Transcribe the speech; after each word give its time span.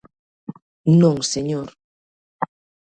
Non 1.01 1.15
señor. 1.33 1.69